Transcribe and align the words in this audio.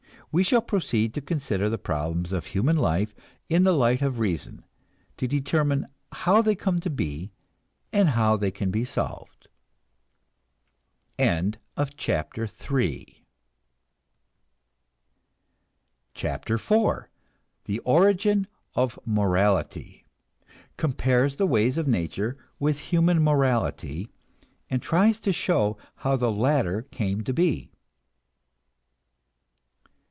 We 0.33 0.43
shall 0.43 0.61
proceed 0.61 1.13
to 1.15 1.21
consider 1.21 1.69
the 1.69 1.77
problems 1.77 2.31
of 2.31 2.45
human 2.45 2.77
life 2.77 3.13
in 3.49 3.65
the 3.65 3.73
light 3.73 4.01
of 4.01 4.17
reason, 4.17 4.63
to 5.17 5.27
determine 5.27 5.87
how 6.13 6.41
they 6.41 6.55
come 6.55 6.79
to 6.79 6.89
be, 6.89 7.33
and 7.91 8.07
how 8.07 8.37
they 8.37 8.49
can 8.49 8.71
be 8.71 8.85
solved. 8.85 9.49
CHAPTER 11.19 12.39
IV 16.53 17.09
THE 17.65 17.79
ORIGIN 17.79 18.47
OF 18.73 18.99
MORALITY 19.05 20.05
(Compares 20.77 21.35
the 21.35 21.45
ways 21.47 21.77
of 21.77 21.87
nature 21.89 22.37
with 22.57 22.79
human 22.79 23.21
morality, 23.21 24.07
and 24.69 24.81
tries 24.81 25.19
to 25.19 25.33
show 25.33 25.77
how 25.95 26.15
the 26.15 26.31
latter 26.31 26.83
came 26.83 27.21
to 27.25 27.33
be.) 27.33 27.67